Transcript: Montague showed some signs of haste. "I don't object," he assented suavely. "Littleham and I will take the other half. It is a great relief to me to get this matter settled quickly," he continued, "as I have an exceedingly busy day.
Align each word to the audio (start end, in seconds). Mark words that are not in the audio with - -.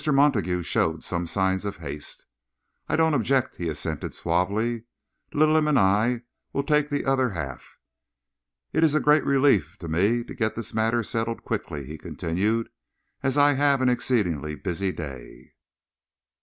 Montague 0.11 0.63
showed 0.63 1.03
some 1.03 1.27
signs 1.27 1.63
of 1.63 1.77
haste. 1.77 2.25
"I 2.89 2.95
don't 2.95 3.13
object," 3.13 3.57
he 3.57 3.69
assented 3.69 4.15
suavely. 4.15 4.85
"Littleham 5.31 5.67
and 5.69 5.77
I 5.77 6.21
will 6.53 6.63
take 6.63 6.89
the 6.89 7.05
other 7.05 7.29
half. 7.29 7.77
It 8.73 8.83
is 8.83 8.95
a 8.95 8.99
great 8.99 9.23
relief 9.23 9.77
to 9.77 9.87
me 9.87 10.23
to 10.23 10.33
get 10.33 10.55
this 10.55 10.73
matter 10.73 11.03
settled 11.03 11.43
quickly," 11.43 11.85
he 11.85 11.99
continued, 11.99 12.69
"as 13.21 13.37
I 13.37 13.53
have 13.53 13.79
an 13.79 13.89
exceedingly 13.89 14.55
busy 14.55 14.91
day. 14.91 15.53